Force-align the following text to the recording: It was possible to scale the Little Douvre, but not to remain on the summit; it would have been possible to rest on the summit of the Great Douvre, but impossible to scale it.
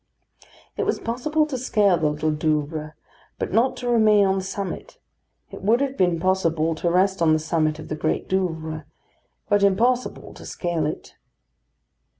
It 0.77 0.81
was 0.83 0.99
possible 0.99 1.45
to 1.45 1.59
scale 1.59 1.95
the 1.95 2.09
Little 2.09 2.31
Douvre, 2.31 2.95
but 3.37 3.53
not 3.53 3.77
to 3.77 3.87
remain 3.87 4.25
on 4.25 4.39
the 4.39 4.43
summit; 4.43 4.97
it 5.51 5.61
would 5.61 5.79
have 5.79 5.95
been 5.95 6.19
possible 6.19 6.73
to 6.73 6.89
rest 6.89 7.21
on 7.21 7.33
the 7.33 7.37
summit 7.37 7.77
of 7.77 7.87
the 7.87 7.95
Great 7.95 8.27
Douvre, 8.27 8.85
but 9.47 9.61
impossible 9.61 10.33
to 10.33 10.43
scale 10.43 10.87
it. 10.87 11.17